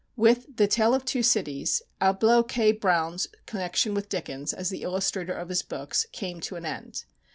With 0.15 0.57
"The 0.57 0.65
Tale 0.65 0.95
of 0.95 1.05
Two 1.05 1.21
Cities" 1.21 1.83
Hablôt 2.01 2.47
K. 2.47 2.71
Browne's 2.71 3.27
connection 3.45 3.93
with 3.93 4.09
Dickens, 4.09 4.51
as 4.51 4.71
the 4.71 4.81
illustrator 4.81 5.33
of 5.33 5.49
his 5.49 5.61
books, 5.61 6.07
came 6.11 6.39
to 6.41 6.55
an 6.55 6.65
end. 6.65 7.03